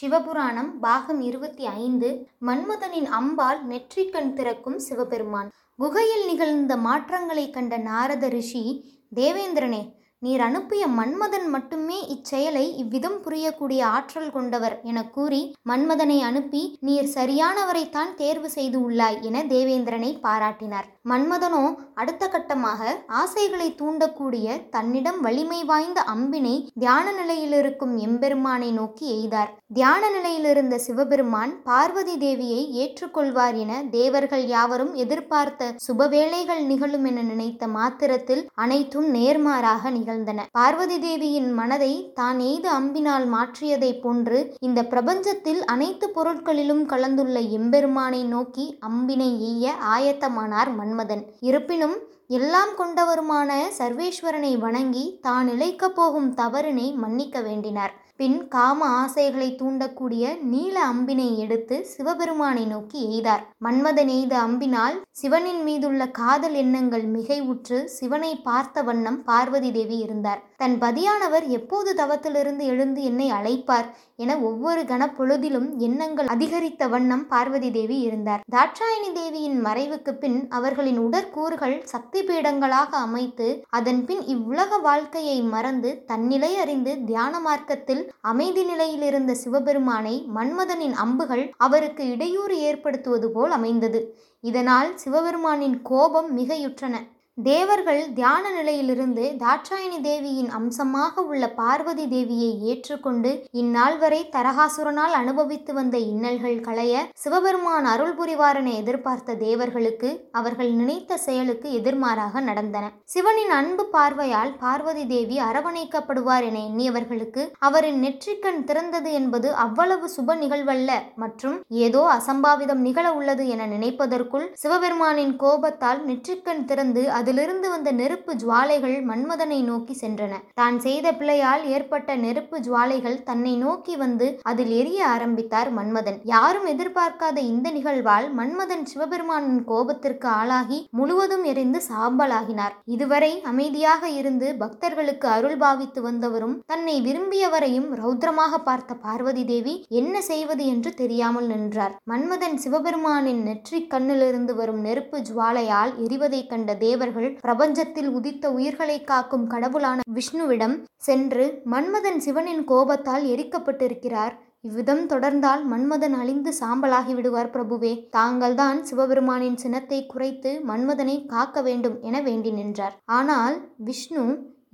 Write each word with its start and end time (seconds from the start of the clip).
சிவபுராணம் 0.00 0.70
பாகம் 0.80 1.20
இருபத்தி 1.20 1.66
ஐந்து. 1.66 2.28
மன்மதனின் 2.40 3.08
அம்பால் 3.20 3.58
நெற்றிக்கண் 3.68 4.32
திறக்கும் 4.32 4.78
சிவபெருமான். 4.78 5.50
குகையில் 5.76 6.24
நிகழ்ந்த 6.26 6.76
மாற்றங்களைக் 6.76 7.52
கண்ட 7.52 7.76
நாரத 7.76 8.28
ரிஷி 8.28 8.84
தேவேந்திரனே 9.16 9.94
நீர் 10.24 10.42
அனுப்பிய 10.46 10.84
மன்மதன் 10.98 11.46
மட்டுமே 11.54 11.96
இச்செயலை 12.14 12.62
இவ்விதம் 12.82 13.16
புரியக்கூடிய 13.24 13.80
ஆற்றல் 13.96 14.30
கொண்டவர் 14.30 14.76
என 14.82 14.98
கூறி 15.16 15.40
மன்மதனை 15.70 16.18
அனுப்பி 16.28 16.62
நீர் 16.80 17.08
சரியானவரைத்தான் 17.14 18.12
தேர்வு 18.14 18.48
செய்து 18.48 18.78
உள்ளாய் 18.86 19.18
என 19.28 19.42
தேவேந்திரனை 19.52 20.10
பாராட்டினார். 20.22 20.86
மன்மதனோ 21.10 21.64
அடுத்த 21.94 22.28
கட்டமாக 22.28 22.82
ஆசைகளை 23.20 23.68
தூண்டக்கூடிய 23.80 24.46
தன்னிடம் 24.70 25.18
வலிமை 25.20 25.60
வாய்ந்த 25.64 26.00
அம்பினை 26.14 26.54
தியான 26.74 27.12
நிலையிலிருக்கும் 27.18 27.94
எம்பெருமானை 27.98 28.70
நோக்கி 28.70 29.04
எய்தார். 29.16 29.52
தியான 29.72 30.02
நிலையிலிருந்த 30.08 30.78
சிவபெருமான் 30.86 31.52
பார்வதி 31.64 32.16
தேவியை 32.16 32.62
ஏற்றுக்கொள்வார் 32.82 33.58
என 33.64 33.82
தேவர்கள் 33.90 34.46
யாவரும் 34.46 34.94
எதிர்பார்த்த 35.04 35.72
சுபவேளைகள் 35.88 36.64
நிகழும் 36.64 37.06
என 37.12 37.26
நினைத்த 37.32 37.62
மாத்திரத்தில் 37.76 38.42
அனைத்தும் 38.64 39.10
நேர்மாறாக 39.18 39.90
நிகழ் 39.90 40.12
நிகழ்ந்தன 40.14 40.42
பார்வதி 40.56 40.96
தேவியின் 41.04 41.48
மனதை 41.52 41.92
தான் 42.18 42.38
எய்து 42.48 42.68
அம்பினால் 42.78 43.26
மாற்றியதைப் 43.34 44.00
போன்று 44.02 44.38
இந்த 44.66 44.80
பிரபஞ்சத்தில் 44.92 45.60
அனைத்து 45.74 46.06
பொருட்களிலும் 46.16 46.84
கலந்துள்ள 46.92 47.38
எம்பெருமானை 47.58 48.22
நோக்கி 48.34 48.66
அம்பினை 48.88 49.30
எய்ய 49.48 49.72
ஆயத்தமானார் 49.94 50.70
மன்மதன். 50.80 51.24
இருப்பினும் 51.48 51.96
எல்லாம் 52.36 52.72
கொண்டவருமான 52.78 53.50
சர்வேஸ்வரனை 53.78 54.52
வணங்கி 54.58 55.04
தான் 55.26 55.48
இழைக்கப் 55.48 55.96
போகும் 55.96 56.30
தவறினை 56.34 56.86
மன்னிக்க 57.02 57.40
வேண்டினார். 57.40 57.92
பின் 58.20 58.36
காம 58.48 58.80
ஆசைகளை 58.98 59.46
தூண்டக்கூடிய 59.60 60.24
நீல 60.50 60.76
அம்பினை 60.90 61.26
எடுத்து 61.44 61.76
சிவபெருமானை 61.92 62.64
நோக்கி 62.72 62.98
எய்தார். 63.06 63.42
மன்மதன் 63.64 64.10
எய்த 64.16 64.34
அம்பினால் 64.42 64.96
சிவனின் 65.20 65.62
மீதுள்ள 65.68 66.06
காதல் 66.20 66.56
எண்ணங்கள் 66.62 67.06
மிகைவுற்று 67.14 67.78
சிவனை 67.96 68.32
பார்த்த 68.46 68.82
வண்ணம் 68.82 69.18
பார்வதி 69.24 69.70
தேவி 69.72 69.98
இருந்தார். 69.98 70.40
தன் 70.64 70.76
பதியானவர் 70.80 71.46
எப்போது 71.46 71.94
தவத்திலிருந்து 71.94 72.64
எழுந்து 72.64 73.02
என்னை 73.02 73.26
அழைப்பார் 73.30 73.88
என 74.16 74.38
ஒவ்வொரு 74.38 74.82
கணப்பொழுதிலும் 74.82 75.66
எண்ணங்கள் 75.76 76.26
அதிகரித்த 76.26 76.86
வண்ணம் 76.88 77.26
பார்வதி 77.26 77.70
தேவி 77.70 78.00
இருந்தார். 78.00 78.40
தாட்சாயணி 78.52 79.12
தேவியின் 79.12 79.64
மறைவுக்கு 79.64 80.12
பின் 80.18 80.48
அவர்களின் 80.48 81.00
உடற்கூறுகள் 81.00 81.84
சக்தி 81.84 82.20
பீடங்களாக 82.22 82.90
அமைத்து 83.06 83.48
அதன் 83.68 84.04
பின் 84.04 84.22
இவ்வுலக 84.26 84.78
வாழ்க்கையை 84.78 85.42
மறந்து 85.54 86.04
தன்னிலை 86.06 86.56
அறிந்து 86.56 87.04
தியான 87.04 87.40
மார்க்கத்தில் 87.40 88.12
அமைதி 88.20 88.64
நிலையில் 88.64 89.02
இருந்த 89.02 89.34
சிவபெருமானை 89.34 90.26
மன்மதனின் 90.34 90.92
அம்புகள் 90.92 91.54
அவருக்கு 91.56 92.10
இடையூறு 92.10 92.58
ஏற்படுத்துவது 92.58 93.30
போல் 93.30 93.50
அமைந்தது. 93.50 94.02
இதனால் 94.40 94.96
சிவபெருமானின் 95.04 95.82
கோபம் 95.82 96.38
மிகையுற்றன. 96.38 96.94
தேவர்கள் 97.38 98.02
தியான 98.14 98.50
நிலையிலிருந்து 98.50 99.22
தாட்சாயணி 99.38 99.96
தேவியின் 100.00 100.50
அம்சமாக 100.50 101.22
உள்ள 101.22 101.44
பார்வதி 101.50 102.04
தேவியை 102.04 102.50
ஏற்றுக்கொண்டு 102.64 103.30
இந்நாள் 103.52 103.96
வரை 103.98 104.20
தரகாசுரனால் 104.32 105.14
அனுபவித்து 105.14 105.72
வந்த 105.74 105.96
இன்னல்கள் 106.04 106.60
களைய 106.60 107.00
சிவபெருமான் 107.14 107.86
அருள் 107.86 108.14
புரிவாரனை 108.14 108.74
எதிர்பார்த்த 108.74 109.36
தேவர்களுக்கு 109.40 110.10
அவர்கள் 110.32 110.70
நினைத்த 110.72 111.16
செயலுக்கு 111.16 111.70
எதிர்மாறாக 111.72 112.40
நடந்தன. 112.40 112.84
சிவனின் 113.04 113.52
அன்பு 113.52 113.86
பார்வையால் 113.86 114.52
பார்வதி 114.56 115.04
தேவி 115.06 115.38
அரவணைக்கப்படுவார் 115.40 116.46
என 116.48 116.62
எண்ணியவர்களுக்கு 116.68 117.44
அவரின் 117.60 118.00
நெற்றிக்கண் 118.04 118.64
திறந்தது 118.64 119.12
என்பது 119.12 119.50
அவ்வளவு 119.56 120.08
சுப 120.16 120.36
நிகழ்வல்ல 120.36 121.00
மற்றும் 121.16 121.58
ஏதோ 121.82 122.04
அசம்பாவிதம் 122.16 122.82
நிகழ 122.82 123.06
உள்ளது 123.12 123.46
என 123.48 123.68
நினைப்பதற்குள் 123.74 124.48
சிவபெருமானின் 124.60 125.36
கோபத்தால் 125.36 126.02
நெற்றிக்கண் 126.06 126.64
திறந்து 126.64 127.04
அதிலிருந்து 127.24 127.68
வந்த 127.72 127.90
நெருப்பு 127.98 128.32
ஜுவாலைகள் 128.40 128.96
மன்மதனை 129.08 129.58
நோக்கி 129.68 129.94
சென்றன. 130.00 130.32
தான் 130.58 130.76
செய்த 130.86 131.06
பிள்ளையால் 131.18 131.62
ஏற்பட்ட 131.74 132.16
நெருப்பு 132.24 132.56
ஜுவாலைகள் 132.66 133.16
தன்னை 133.28 133.52
நோக்கி 133.62 133.94
வந்து 134.02 134.26
அதில் 134.50 134.72
எரிய 134.80 135.00
ஆரம்பித்தார் 135.12 135.70
மன்மதன். 135.78 136.18
யாரும் 136.32 136.66
எதிர்பார்க்காத 136.72 137.36
இந்த 137.52 137.70
நிகழ்வால் 137.76 138.26
மன்மதன் 138.38 138.84
சிவபெருமானின் 138.90 139.62
கோபத்திற்கு 139.70 140.28
ஆளாகி 140.40 140.78
முழுவதும் 140.98 141.44
எரிந்து 141.52 141.80
சாம்பலாகினார். 141.88 142.74
இதுவரை 142.96 143.32
அமைதியாக 143.52 144.02
இருந்து 144.20 144.50
பக்தர்களுக்கு 144.62 145.28
அருள் 145.36 145.58
பாவித்து 145.64 146.02
வந்தவரும் 146.08 146.54
தன்னை 146.72 146.96
விரும்பியவரையும் 147.06 147.88
ரௌத்ரமாக 148.02 148.60
பார்த்த 148.68 148.98
பார்வதி 149.06 149.46
தேவி 149.52 149.76
என்ன 150.02 150.14
செய்வது 150.30 150.66
என்று 150.74 150.92
தெரியாமல் 151.02 151.50
நின்றார். 151.54 151.96
மன்மதன் 152.12 152.58
சிவபெருமானின் 152.66 153.42
நெற்றிக் 153.48 153.90
கண்ணிலிருந்து 153.94 154.54
வரும் 154.62 154.84
நெருப்பு 154.88 155.18
ஜுவாலையால் 155.30 155.94
எரிவதைக் 156.06 156.52
கண்ட 156.52 156.70
தேவர்கள் 156.86 157.12
பிரபஞ்சத்தில் 157.16 158.08
உதித்த 158.08 158.50
உயிர்களை 158.50 159.04
காக்கும் 159.04 159.46
கடவுளான 159.46 160.00
விஷ்ணுவிடம் 160.14 160.82
சென்று 160.96 161.62
மன்மதன் 161.64 162.18
சிவனின் 162.18 162.64
கோபத்தால் 162.64 163.24
எரிக்கப்பட்டிருக்கிறார். 163.24 164.34
இவ்விதம் 164.60 165.06
தொடர்ந்தால் 165.06 165.62
மன்மதன் 165.70 166.14
அழிந்து 166.20 166.54
சாம்பலாகி 166.60 167.14
விடுவார் 167.14 167.50
பிரபுவே. 167.50 168.08
தாங்கள்தான் 168.10 168.84
சிவபெருமானின் 168.84 169.54
சினத்தை 169.54 170.06
குறைத்து 170.06 170.60
மன்மதனை 170.68 171.26
காக்க 171.26 171.62
வேண்டும் 171.62 172.00
என 172.00 172.20
வேண்டி 172.20 172.50
நின்றார். 172.50 172.96
ஆனால் 173.04 173.56
விஷ்ணு 173.76 174.24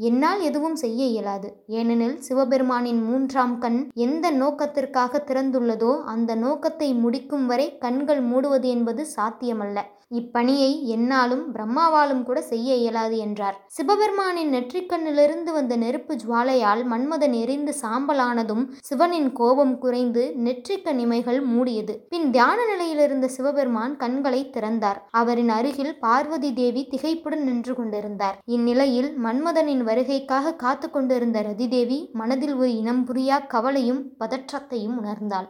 என்னால் 0.08 0.40
எதுவும் 0.40 0.76
செய்ய 0.76 1.00
இயலாது. 1.04 1.48
ஏனெனில் 1.78 2.16
சிவபெருமானின் 2.28 3.00
மூன்றாம் 3.04 3.56
கண் 3.58 3.80
எந்த 4.06 4.26
நோக்கத்திற்காக 4.42 5.22
திறந்துள்ளதோ 5.28 5.94
அந்த 6.14 6.34
நோக்கத்தை 6.44 6.90
முடிக்கும் 7.04 7.46
வரை 7.46 7.68
கண்கள் 7.78 8.22
மூடுவது 8.32 8.68
என்பது 8.76 9.04
சாத்தியமல்ல. 9.16 9.78
இப்பணியை 10.18 10.70
என்னாலும் 10.94 11.42
பிரம்மாவாலும் 11.54 12.22
கூட 12.22 12.38
செய்ய 12.42 12.70
இயலாது 12.74 13.16
என்றார். 13.16 13.56
சிவபெருமானின் 13.66 14.50
நெற்றிக்கண்ணிலிருந்து 14.54 15.50
வந்த 15.52 15.74
நெருப்பு 15.76 16.14
ஜுவாலையால் 16.22 16.82
மன்மதன் 16.92 17.36
எரிந்து 17.42 17.72
சாம்பலானதும் 17.82 18.64
சிவனின் 18.88 19.28
கோபம் 19.32 19.74
குறைந்து 19.78 20.22
நெற்றிக்கண் 20.46 21.00
இமைகள் 21.04 21.40
மூடியது. 21.52 21.94
பின் 22.08 22.26
தியான 22.30 22.58
நிலையிலிருந்த 22.64 23.28
சிவபெருமான் 23.36 23.94
கண்களை 23.96 24.40
திறந்தார். 24.50 24.98
அவரின் 25.20 25.52
அருகில் 25.58 25.94
பார்வதி 25.98 26.50
தேவி 26.52 26.82
திகைப்புடன் 26.90 27.46
நின்று 27.50 27.74
கொண்டிருந்தார். 27.74 28.36
இந்நிலையில் 28.56 29.10
மன்மதனின் 29.26 29.84
வருகைக்காக 29.90 30.56
காத்து 30.56 30.90
கொண்டிருந்த 30.90 31.38
ரதிதேவி 31.42 32.00
மனதில் 32.12 32.54
ஒரு 32.54 32.72
இனம் 32.76 33.06
புரியா 33.06 33.38
கவலையும் 33.46 34.02
பதற்றத்தையும் 34.20 34.98
உணர்ந்தாள். 35.02 35.48